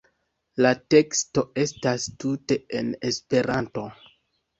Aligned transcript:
La 0.65 0.69
teksto 0.93 1.43
estas 1.63 2.07
tute 2.23 2.57
en 2.79 2.89
Esperanto. 3.11 3.85